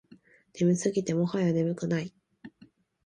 [0.53, 2.11] 眠すぎてもはや眠くない